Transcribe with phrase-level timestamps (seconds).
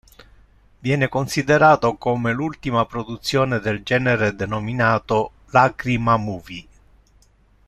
[0.79, 6.67] Viene considerato come ultima produzione del genere denominato "lacrima-movie".